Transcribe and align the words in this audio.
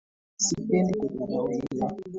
Sipendi 0.37 0.93
kudharauliwa. 0.99 1.91